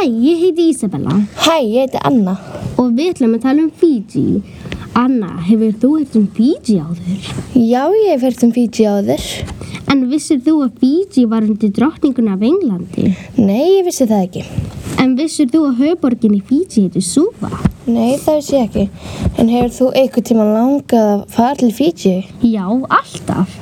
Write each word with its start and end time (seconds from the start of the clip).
Hæ, 0.00 0.06
ég 0.08 0.38
heiti 0.40 0.68
Isabella 0.70 1.12
Hæ, 1.36 1.56
ég 1.60 1.80
heiti 1.82 1.98
Anna. 2.08 2.32
og 2.78 2.94
við 2.96 3.10
ætlum 3.12 3.34
að 3.36 3.42
tala 3.42 3.60
um 3.66 3.70
Fiji. 3.80 4.40
Anna, 4.96 5.28
hefur 5.44 5.74
þú 5.82 5.90
heilt 5.98 6.14
um 6.16 6.26
Fiji 6.36 6.78
áður? 6.80 7.26
Já, 7.52 7.82
ég 7.92 8.06
hef 8.14 8.22
heyrt 8.24 8.44
um 8.46 8.52
Fiji 8.56 8.86
áður. 8.88 9.26
En 9.92 10.06
vissir 10.08 10.40
þú 10.40 10.54
að 10.64 10.78
Fiji 10.80 11.26
var 11.28 11.44
undir 11.44 11.68
drottninguna 11.76 12.32
af 12.38 12.46
Englandi? 12.48 13.12
Nei, 13.36 13.66
ég 13.76 13.84
vissi 13.90 14.06
það 14.08 14.24
ekki. 14.24 14.44
En 15.04 15.12
vissir 15.20 15.50
þú 15.52 15.66
að 15.68 15.82
höfuborgin 15.82 16.38
í 16.38 16.40
Fiji 16.48 16.86
heitir 16.86 17.04
Suva? 17.04 17.52
Nei, 17.84 18.16
það 18.24 18.40
vissi 18.40 18.56
ég 18.56 18.70
ekki. 18.70 18.88
En 19.36 19.52
hefur 19.52 19.76
þú 19.76 19.90
einhvern 20.00 20.28
tíma 20.30 20.48
langað 20.54 21.12
að 21.18 21.26
fara 21.36 21.60
til 21.60 21.72
Fiji? 21.76 22.16
Já, 22.40 22.64
alltaf. 22.88 23.52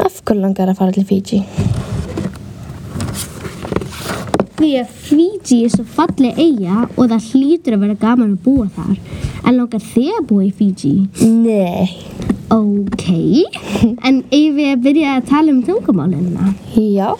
Af 0.00 0.22
hverju 0.24 0.40
langar 0.40 0.72
að 0.72 0.80
fara 0.80 0.96
til 0.96 1.04
Fiji? 1.04 1.44
Því 4.66 4.78
að 4.80 4.94
Fiji 4.98 5.56
er 5.62 5.70
svo 5.70 5.84
falleg 5.94 6.38
eiga 6.42 6.88
og 6.98 7.04
það 7.12 7.26
hlýtur 7.30 7.74
að 7.76 7.82
vera 7.84 7.94
gaman 8.00 8.32
að 8.32 8.40
búa 8.42 8.64
þar. 8.74 8.96
En 9.46 9.54
langar 9.60 9.84
þig 9.92 10.08
að 10.16 10.24
búa 10.26 10.42
í 10.42 10.48
Fiji? 10.58 10.90
Nei. 11.22 11.86
Ok. 12.50 13.04
En 14.02 14.18
eigum 14.34 14.56
við 14.56 14.72
að 14.72 14.82
byrja 14.88 15.12
að 15.20 15.28
tala 15.28 15.54
um 15.54 15.60
tungumálina? 15.68 16.48
Já. 16.74 17.14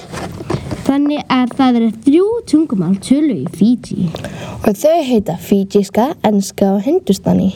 Þannig 0.88 1.22
að 1.36 1.54
það 1.60 1.78
eru 1.78 1.92
þrjú 2.08 2.26
tungumál 2.50 2.98
tölu 3.06 3.38
í 3.44 3.46
Fiji. 3.54 4.08
Og 4.66 4.82
þau 4.82 4.98
heita 5.06 5.38
Fijiska, 5.46 6.08
enska 6.26 6.72
og 6.72 6.82
hindustani. 6.88 7.52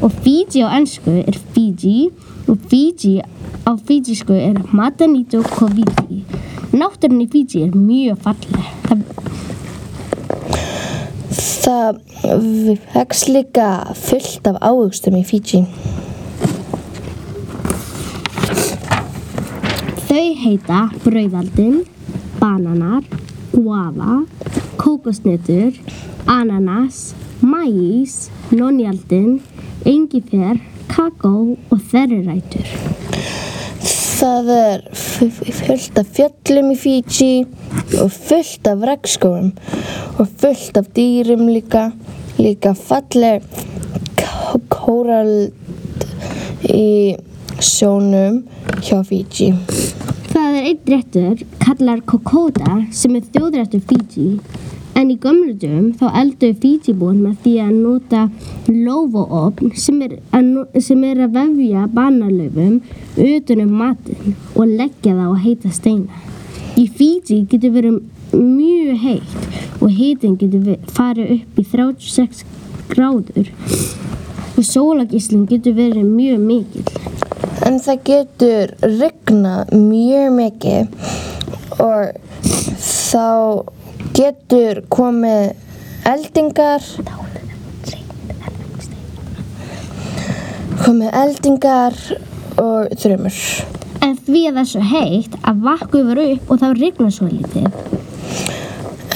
Og 0.00 0.16
Fiji 0.24 0.64
á 0.64 0.72
ennsku 0.78 1.18
er 1.26 1.36
Fiji 1.52 2.08
og 2.48 2.56
Fiji 2.72 3.18
á 3.68 3.76
fijisku 3.84 4.32
er 4.32 4.64
Matanito 4.72 5.44
Koviti. 5.44 6.24
Náttúrun 6.72 7.20
í 7.20 7.28
Fiji 7.28 7.66
er 7.68 7.76
mjög 7.76 8.24
falleg. 8.24 9.25
Það, 11.66 11.96
vex 12.94 13.26
líka 13.26 13.68
fullt 13.98 14.46
af 14.46 14.60
ávöxtum 14.62 15.18
í 15.18 15.24
Fiji. 15.26 15.64
þau 20.16 20.28
heita 20.40 20.78
brauðaldin, 21.02 21.82
bananar, 22.38 23.02
guava, 23.52 24.22
kókosnetur, 24.80 25.74
ananas, 26.30 27.10
mæs, 27.42 28.30
nonjaldin, 28.48 29.42
engifer, 29.84 30.56
kakó 30.88 31.34
og 31.68 31.82
þerrirætur. 31.90 33.05
Það 34.16 34.46
er 34.54 34.84
fullt 34.96 35.98
af 36.00 36.12
fjöllum 36.16 36.70
í 36.72 36.76
Fiji 36.80 37.32
og 38.00 38.08
fullt 38.14 38.68
af 38.70 38.84
regnskóum 38.88 39.50
og 40.16 40.30
fullt 40.40 40.78
af 40.80 40.88
dýrum 40.96 41.44
líka. 41.50 41.90
Líka 42.40 42.72
falleg 42.76 43.44
kórald 44.72 45.52
í 46.72 47.16
sjónum 47.60 48.42
hjá 48.80 49.02
Fiji. 49.04 49.52
Það 50.32 50.48
er 50.48 50.70
einn 50.70 50.80
réttur, 50.94 51.44
kallar 51.60 52.00
Kokoda, 52.08 52.78
sem 52.96 53.20
er 53.20 53.28
þjóðrættur 53.34 53.84
Fiji. 53.90 54.30
En 54.96 55.10
í 55.12 55.18
gömlu 55.20 55.52
dögum 55.60 55.90
þá 56.00 56.06
elduðu 56.22 56.56
Fiji-búin 56.62 57.18
með 57.20 57.34
því 57.44 57.54
að 57.66 57.72
nota 57.82 58.22
lófaofn 58.72 59.74
sem, 59.76 59.98
sem 60.80 61.02
er 61.04 61.20
að 61.26 61.36
vefja 61.36 61.84
banalöfum 61.92 62.78
utan 63.20 63.64
um 63.66 63.74
matinn 63.82 64.38
og 64.54 64.72
leggja 64.72 65.12
það 65.18 65.28
á 65.28 65.36
heita 65.44 65.74
steina. 65.76 66.22
Í 66.80 66.86
Fiji 66.88 67.42
getur 67.50 67.76
verið 67.76 68.00
mjög 68.32 69.04
heitt 69.04 69.82
og 69.82 69.92
heitin 69.92 70.40
getur 70.40 70.80
farið 70.96 71.36
upp 71.36 71.60
í 71.60 71.66
36 71.76 72.42
gráður 72.90 73.52
og 74.56 74.64
sólagislinn 74.64 75.44
getur 75.50 75.76
verið 75.76 76.08
mjög 76.08 76.40
mikill. 76.40 76.88
En 77.68 77.80
það 77.84 78.04
getur 78.08 78.76
regnað 78.82 79.72
mjög 79.76 80.36
mikið 80.40 81.10
og 81.84 82.16
þá 82.80 83.26
getur 84.16 84.80
komið 84.88 85.52
eldingar 86.08 86.84
komið 90.80 91.16
eldingar 91.18 91.96
og 92.62 92.92
þrjumur. 93.00 93.40
En 94.06 94.14
því 94.22 94.42
að 94.48 94.54
það 94.54 94.62
er 94.62 94.70
svo 94.70 94.82
heitt 94.92 95.36
að 95.50 95.62
vakku 95.66 96.00
yfir 96.02 96.22
upp 96.24 96.50
og 96.52 96.62
þá 96.62 96.66
rignar 96.78 97.12
svo 97.16 97.28
lítið. 97.30 97.78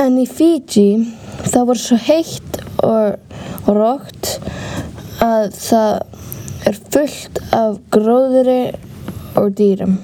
En 0.02 0.18
í 0.20 0.26
Fiji 0.28 0.88
það 1.46 1.66
voru 1.70 1.82
svo 1.84 1.98
heitt 2.08 2.60
og, 2.84 3.16
og 3.64 3.72
rókt 3.76 4.34
að 5.24 5.50
það 5.56 6.70
er 6.70 6.80
fullt 6.92 7.42
af 7.56 7.80
gróðri 7.94 8.60
og 9.40 9.52
dýrum. 9.56 9.98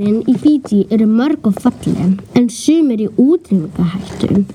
Dýrin 0.00 0.22
í 0.24 0.34
Fiji 0.40 0.86
eru 0.94 1.04
mörg 1.04 1.44
og 1.44 1.58
falleg 1.60 2.22
en 2.38 2.46
sum 2.48 2.86
er 2.94 3.02
í 3.04 3.08
útrýmingahættu. 3.20 4.46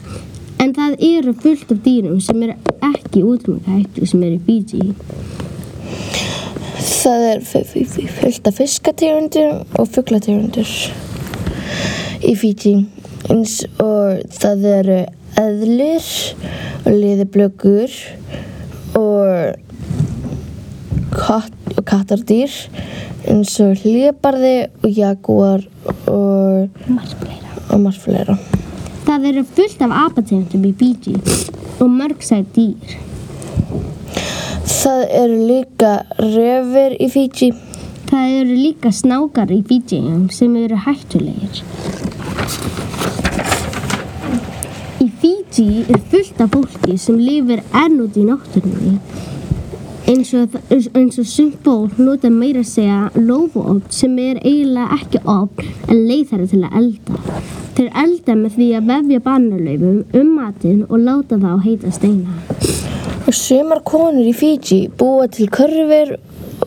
En 0.58 0.72
það 0.74 0.96
eru 1.06 1.34
fullt 1.44 1.74
af 1.76 1.84
dýrum 1.86 2.18
sem 2.26 2.40
eru 2.48 2.56
ekki 2.88 3.22
í 3.22 3.26
útrýmingahættu 3.30 4.08
sem 4.10 4.24
eru 4.26 4.40
í 4.40 4.46
Fiji. 4.48 4.96
Það 6.82 7.28
er 7.30 7.46
fullt 8.16 8.50
af 8.50 8.58
fiskategundur 8.58 9.52
og 9.78 9.92
fuglategundur 9.94 10.72
í 12.26 12.34
Fiji 12.42 12.74
eins 13.30 13.60
og 13.78 14.26
það 14.40 14.68
eru 14.72 15.00
eðlir 15.44 16.10
og 16.88 16.98
liðiblökur 17.04 18.00
og, 18.98 19.62
katt, 21.14 21.65
kattardýr 21.84 22.54
eins 23.28 23.58
og 23.64 23.82
hlébarði 23.82 24.56
og 24.84 24.92
jaguar 24.96 25.66
og, 26.08 26.70
og 27.70 27.82
marfleira. 27.82 28.38
Það 29.06 29.28
eru 29.30 29.44
fullt 29.58 29.82
af 29.86 29.92
apategundum 30.06 30.64
í 30.66 30.74
Fiji 30.80 31.16
og 31.84 31.90
mörg 31.92 32.24
sæt 32.26 32.56
dýr. 32.56 32.96
Það 34.66 35.04
eru 35.20 35.38
líka 35.50 35.92
refir 36.22 36.96
í 37.02 37.10
Fiji. 37.14 37.52
Það 38.10 38.34
eru 38.40 38.58
líka 38.58 38.92
snákar 38.94 39.54
í 39.54 39.60
Fiji 39.68 40.02
sem 40.34 40.56
eru 40.62 40.80
hættulegir. 40.86 41.62
Í 45.06 45.08
Fiji 45.22 45.86
er 45.86 46.02
fullt 46.12 46.42
af 46.42 46.54
fólki 46.54 46.98
sem 47.02 47.18
lifir 47.22 47.62
enn 47.74 48.02
út 48.06 48.18
í 48.18 48.26
náttúrunni. 48.26 48.98
Eins 50.06 50.34
og, 50.38 50.54
og 50.70 51.26
sumt 51.26 51.64
fólk 51.66 51.98
nota 51.98 52.30
meira 52.30 52.62
að 52.62 52.68
segja 52.70 52.98
lófuofn 53.18 53.80
sem 53.90 54.14
er 54.22 54.38
eiginlega 54.44 55.00
ekki 55.00 55.22
ofn 55.26 55.72
en 55.90 56.04
leið 56.06 56.28
þeirra 56.30 56.50
til 56.52 56.60
að 56.62 56.76
elda. 56.82 57.42
Þeir 57.76 57.90
elda 58.04 58.36
með 58.38 58.60
því 58.60 58.68
að 58.78 58.92
vefja 58.92 59.24
banarlaufum 59.26 60.20
um 60.22 60.30
matinn 60.38 60.84
og 60.86 61.02
láta 61.08 61.40
það 61.42 61.58
á 61.58 61.66
heita 61.66 61.96
steina. 61.96 62.38
Sumar 63.34 63.82
konur 63.84 64.30
í 64.30 64.36
Fiji 64.38 64.86
búa 65.00 65.26
til 65.34 65.50
körfur 65.52 66.14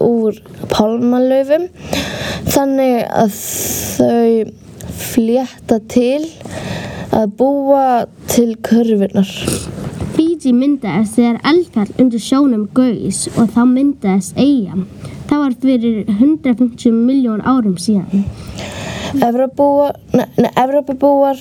úr 0.02 0.42
pálmalöfum 0.74 1.68
þannig 2.50 3.06
að 3.06 3.38
þau 3.38 4.32
flétta 4.98 5.78
til 5.94 6.26
að 7.14 7.34
búa 7.38 7.86
til 8.26 8.56
körfurnar. 8.66 9.30
Fiji 10.38 10.52
myndaðist 10.54 11.16
þegar 11.18 11.38
eldfjall 11.50 11.88
undir 11.98 12.20
sjónum 12.22 12.68
gaus 12.70 13.24
og 13.32 13.48
þá 13.56 13.62
myndaðist 13.66 14.36
eiga. 14.38 14.76
Það 15.26 15.40
var 15.42 15.56
fyrir 15.64 15.96
150 16.12 16.94
miljón 16.94 17.42
árum 17.42 17.74
síðan. 17.74 18.22
Evrópubúar 20.62 21.40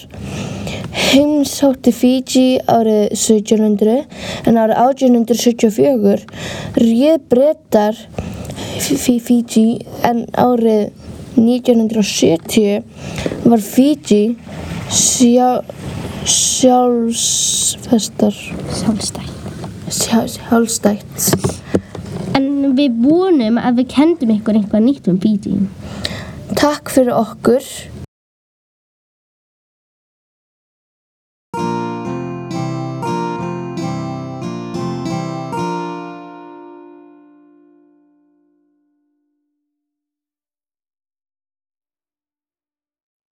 heimsótti 0.97 1.93
Fiji 1.93 2.57
árið 2.65 3.13
1700 3.13 4.01
en 4.49 4.57
árið 4.63 4.81
1874 4.81 6.25
réð 6.81 7.21
brettar 7.29 8.01
Fiji 8.81 9.67
en 10.09 10.25
árið 10.33 10.89
1970 11.37 12.81
var 13.45 13.61
Fiji 13.61 14.23
sjá, 14.89 15.61
sjálfsfestar 16.27 18.35
Sjálfstætt. 18.75 19.31
sjá, 19.89 20.27
sjálfstætt 20.27 21.31
En 22.35 22.75
við 22.77 22.91
vonum 23.01 23.57
að 23.61 23.75
við 23.81 23.87
kendum 23.95 24.31
ykkur 24.35 24.55
eitthvað 24.59 24.83
nýtt 24.85 25.05
um 25.09 25.17
Fiji. 25.23 25.53
Takk 26.59 26.85
fyrir 26.93 27.13
okkur 27.15 27.63